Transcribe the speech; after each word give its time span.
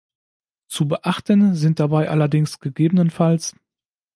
Zu 0.67 0.87
beachten 0.87 1.53
sind 1.53 1.79
dabei 1.79 2.09
allerdings 2.09 2.59
ggf. 2.59 3.53